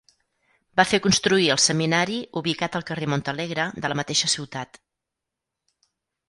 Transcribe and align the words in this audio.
Va 0.79 0.85
fer 0.93 0.99
construir 1.05 1.45
el 1.55 1.59
seminari 1.65 2.15
ubicat 2.41 2.77
al 2.79 2.87
carrer 2.87 3.11
Montalegre 3.15 3.67
de 3.85 3.93
la 3.93 3.99
mateixa 4.01 4.31
ciutat. 4.35 4.81